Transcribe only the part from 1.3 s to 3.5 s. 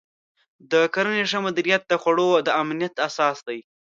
مدیریت د خوړو د امنیت اساس